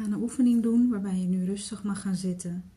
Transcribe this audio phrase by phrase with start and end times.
[0.00, 2.70] Ga een oefening doen waarbij je nu rustig mag gaan zitten.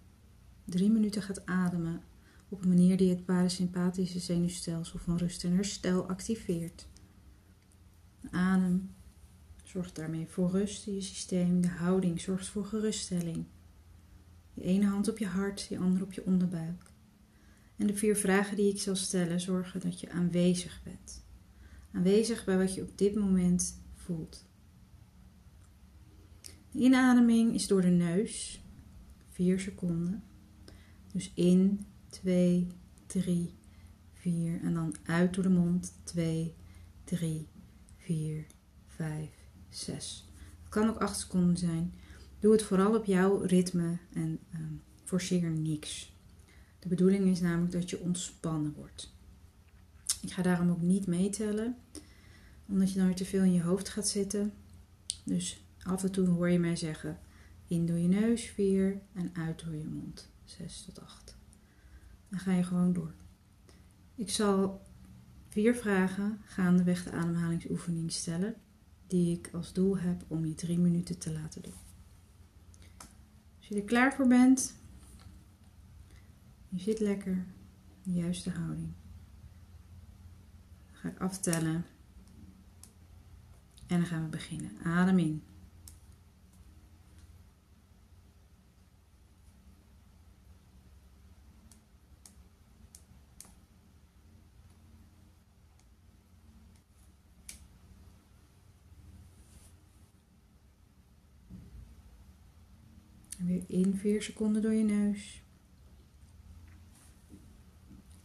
[0.66, 2.02] Drie minuten gaat ademen
[2.50, 6.88] op een manier die het parasympathische zenuwstelsel van rust en herstel activeert.
[8.32, 8.90] adem
[9.64, 11.62] zorgt daarmee voor rust in je systeem.
[11.62, 13.46] De houding zorgt voor geruststelling.
[14.54, 16.92] Je ene hand op je hart, je andere op je onderbuik.
[17.76, 21.24] En de vier vragen die ik zal stellen zorgen dat je aanwezig bent.
[21.92, 24.46] Aanwezig bij wat je op dit moment voelt.
[26.74, 28.62] De inademing is door de neus,
[29.30, 30.24] 4 seconden.
[31.12, 32.68] Dus in, 2,
[33.06, 33.54] 3,
[34.14, 36.54] 4 en dan uit door de mond, 2,
[37.04, 37.48] 3,
[37.98, 38.46] 4,
[38.88, 39.30] 5,
[39.70, 40.28] 6.
[40.60, 41.94] Het kan ook 8 seconden zijn.
[42.40, 46.14] Doe het vooral op jouw ritme en um, forceer niks.
[46.80, 49.14] De bedoeling is namelijk dat je ontspannen wordt.
[50.22, 51.78] Ik ga daarom ook niet meetellen,
[52.68, 54.54] omdat je dan weer te veel in je hoofd gaat zitten.
[55.24, 57.20] Dus af en toe hoor je mij zeggen:
[57.68, 61.38] in door je neus 4 en uit door je mond 6 tot 8.
[62.30, 63.14] Dan ga je gewoon door.
[64.16, 64.82] Ik zal
[65.48, 68.56] vier vragen gaandeweg de ademhalingsoefening stellen,
[69.08, 71.74] die ik als doel heb om je drie minuten te laten doen.
[73.58, 74.76] Als je er klaar voor bent,
[76.70, 77.46] je zit lekker,
[78.04, 78.92] de juiste houding.
[80.92, 81.86] Ga ik aftellen
[83.88, 84.72] en dan gaan we beginnen.
[84.84, 85.44] Adem in.
[103.46, 105.44] Weer in 4 seconden door je neus.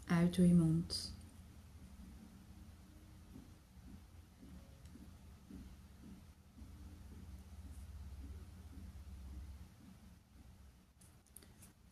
[0.05, 1.17] Uit door je mond.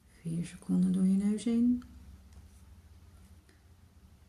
[0.08, 1.82] Vier seconden door je neus in.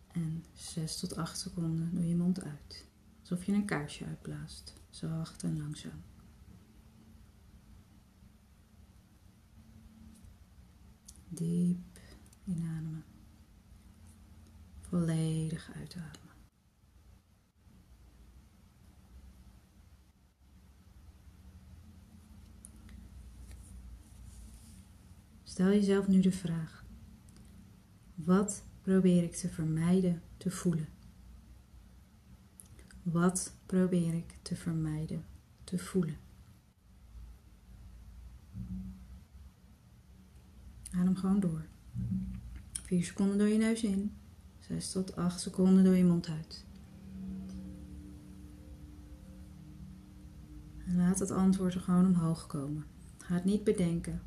[0.07, 2.88] En 6 tot 8 seconden door je mond uit.
[3.19, 4.74] Alsof je een kaarsje uitblaast.
[4.90, 6.03] Zacht en langzaam.
[11.29, 11.99] Diep
[12.43, 13.03] inademen.
[14.81, 16.35] Volledig uitademen.
[25.43, 26.85] Stel jezelf nu de vraag:
[28.15, 30.88] wat probeer ik te vermijden te voelen?
[33.03, 35.25] Wat probeer ik te vermijden
[35.63, 36.26] te voelen?
[41.07, 41.66] Adem gewoon door.
[42.84, 44.16] 4 seconden door je neus in.
[44.59, 46.66] 6 tot 8 seconden door je mond uit.
[50.85, 52.85] En laat het antwoord er gewoon omhoog komen.
[53.18, 54.22] Ga het niet bedenken.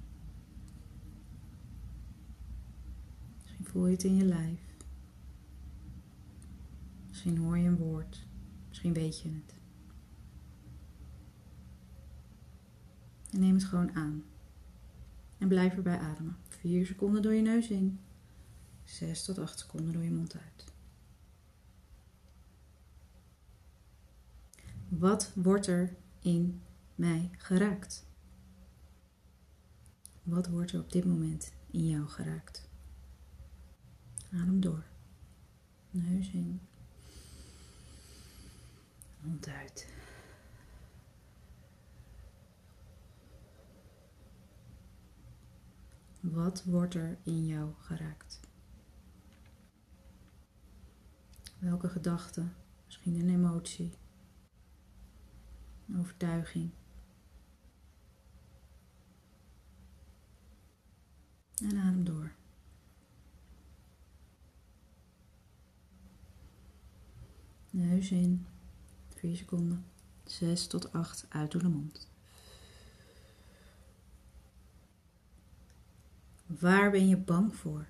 [3.43, 4.61] Misschien voel je het in je lijf.
[7.09, 8.27] Misschien hoor je een woord.
[8.69, 9.55] Misschien weet je het.
[13.31, 14.23] En neem het gewoon aan.
[15.41, 16.37] En blijf erbij ademen.
[16.49, 18.01] 4 seconden door je neus in.
[18.85, 20.65] 6 tot 8 seconden door je mond uit.
[24.89, 26.63] Wat wordt er in
[26.95, 28.07] mij geraakt?
[30.23, 32.69] Wat wordt er op dit moment in jou geraakt?
[34.33, 34.85] Adem door.
[35.91, 36.61] Neus in.
[39.21, 39.89] Mond uit.
[46.31, 48.41] Wat wordt er in jou geraakt?
[51.59, 52.49] Welke gedachte,
[52.85, 53.93] misschien een emotie,
[55.89, 56.71] een overtuiging.
[61.63, 62.33] En adem door.
[67.71, 68.47] Neus in,
[69.09, 69.85] 4 seconden,
[70.25, 72.10] 6 tot 8 uit door de mond.
[76.61, 77.87] Waar ben je bang voor?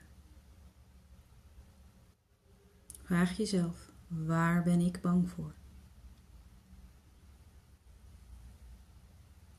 [3.03, 5.55] Vraag jezelf, waar ben ik bang voor?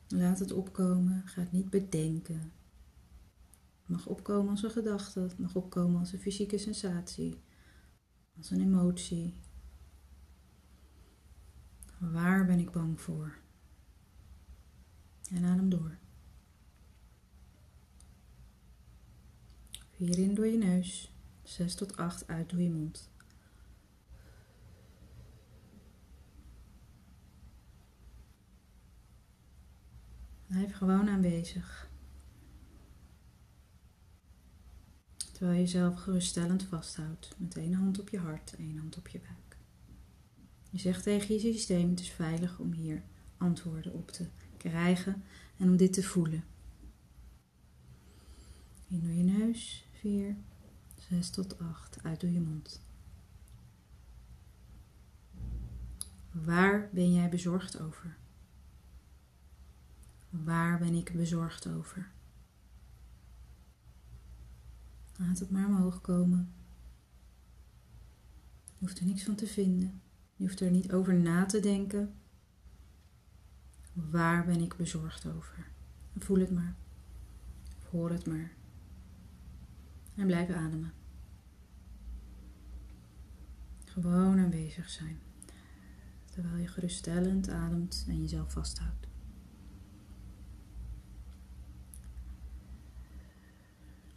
[0.08, 2.52] Laat het opkomen, ga het niet bedenken.
[3.80, 7.42] Het mag opkomen als een gedachte, het mag opkomen als een fysieke sensatie,
[8.36, 9.40] als een emotie.
[11.98, 13.38] Waar ben ik bang voor?
[15.30, 16.01] En adem door.
[20.02, 21.12] Vier in door je neus,
[21.42, 23.10] 6 tot 8 uit door je mond.
[30.46, 31.90] Blijf gewoon aanwezig.
[35.32, 39.18] Terwijl je jezelf geruststellend vasthoudt met één hand op je hart, één hand op je
[39.18, 39.56] buik.
[40.70, 43.02] Je zegt tegen je systeem: het is veilig om hier
[43.36, 44.26] antwoorden op te
[44.56, 45.22] krijgen
[45.56, 46.44] en om dit te voelen.
[48.88, 50.36] In door je neus, 4,
[51.08, 52.80] 6 tot 8, uit door je mond.
[56.30, 58.16] Waar ben jij bezorgd over?
[60.30, 62.10] Waar ben ik bezorgd over?
[65.16, 66.52] Laat het maar omhoog komen.
[68.64, 70.00] Je hoeft er niks van te vinden.
[70.36, 72.14] Je hoeft er niet over na te denken.
[73.92, 75.66] Waar ben ik bezorgd over?
[76.18, 76.74] Voel het maar.
[77.90, 78.60] Hoor het maar.
[80.14, 80.92] En blijf ademen.
[83.84, 85.18] Gewoon aanwezig zijn.
[86.30, 89.06] Terwijl je geruststellend ademt en jezelf vasthoudt.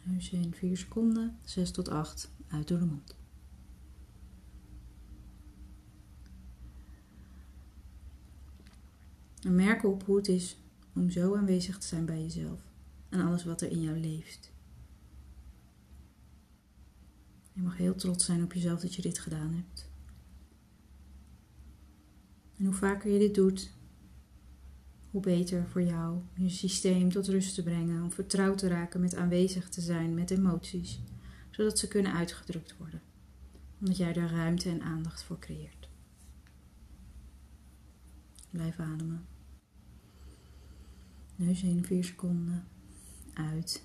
[0.02, 3.16] Neus in 4 seconden, 6 tot 8, uit door de mond.
[9.42, 10.56] En merk op hoe het is
[10.94, 12.60] om zo aanwezig te zijn bij jezelf
[13.08, 14.52] en alles wat er in jou leeft.
[17.56, 19.88] Je mag heel trots zijn op jezelf dat je dit gedaan hebt.
[22.56, 23.72] En hoe vaker je dit doet,
[25.10, 29.14] hoe beter voor jou je systeem tot rust te brengen, om vertrouwd te raken met
[29.14, 31.00] aanwezig te zijn met emoties,
[31.50, 33.02] zodat ze kunnen uitgedrukt worden,
[33.80, 35.88] omdat jij daar ruimte en aandacht voor creëert.
[38.50, 39.26] Blijf ademen.
[41.36, 42.68] Neus in 4 seconden,
[43.34, 43.82] uit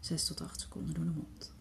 [0.00, 1.54] 6 tot 8 seconden door de mond.